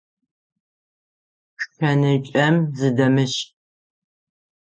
[1.63, 3.41] Шэнычъэм зыдэмышӏ.